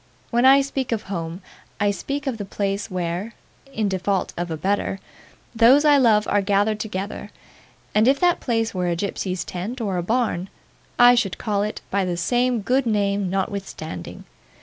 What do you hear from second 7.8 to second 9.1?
and if that place were a